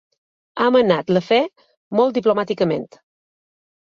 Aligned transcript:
Ha 0.63 0.69
menat 0.75 1.13
l'afer 1.17 1.39
molt 1.99 2.17
diplomàticament. 2.19 2.89